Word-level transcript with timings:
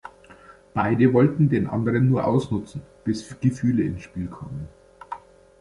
Beide 0.73 1.13
wollten 1.13 1.47
den 1.47 1.67
anderen 1.67 2.09
nur 2.09 2.25
ausnutzen, 2.25 2.81
bis 3.03 3.39
Gefühle 3.39 3.83
ins 3.83 4.01
Spiel 4.01 4.25
kamen. 4.27 4.67